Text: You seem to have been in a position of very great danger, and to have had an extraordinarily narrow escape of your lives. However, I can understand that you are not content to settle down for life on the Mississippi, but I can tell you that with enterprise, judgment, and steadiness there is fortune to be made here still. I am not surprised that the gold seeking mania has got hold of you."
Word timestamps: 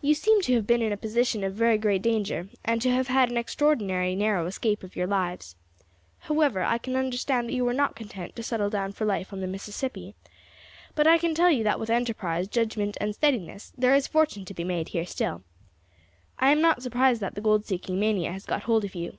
You 0.00 0.14
seem 0.14 0.40
to 0.42 0.54
have 0.54 0.66
been 0.66 0.82
in 0.82 0.90
a 0.90 0.96
position 0.96 1.44
of 1.44 1.54
very 1.54 1.78
great 1.78 2.02
danger, 2.02 2.48
and 2.64 2.82
to 2.82 2.90
have 2.90 3.06
had 3.06 3.30
an 3.30 3.36
extraordinarily 3.36 4.16
narrow 4.16 4.46
escape 4.46 4.82
of 4.82 4.96
your 4.96 5.06
lives. 5.06 5.54
However, 6.18 6.64
I 6.64 6.76
can 6.78 6.96
understand 6.96 7.46
that 7.48 7.52
you 7.52 7.68
are 7.68 7.72
not 7.72 7.94
content 7.94 8.34
to 8.34 8.42
settle 8.42 8.68
down 8.68 8.90
for 8.90 9.04
life 9.04 9.32
on 9.32 9.38
the 9.40 9.46
Mississippi, 9.46 10.16
but 10.96 11.06
I 11.06 11.18
can 11.18 11.36
tell 11.36 11.52
you 11.52 11.62
that 11.62 11.78
with 11.78 11.88
enterprise, 11.88 12.48
judgment, 12.48 12.96
and 13.00 13.14
steadiness 13.14 13.72
there 13.78 13.94
is 13.94 14.08
fortune 14.08 14.44
to 14.46 14.54
be 14.54 14.64
made 14.64 14.88
here 14.88 15.06
still. 15.06 15.44
I 16.36 16.50
am 16.50 16.60
not 16.60 16.82
surprised 16.82 17.20
that 17.20 17.36
the 17.36 17.40
gold 17.40 17.64
seeking 17.64 18.00
mania 18.00 18.32
has 18.32 18.46
got 18.46 18.64
hold 18.64 18.84
of 18.84 18.96
you." 18.96 19.18